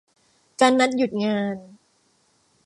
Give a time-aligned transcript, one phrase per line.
[0.59, 1.55] การนัดหยุดงาน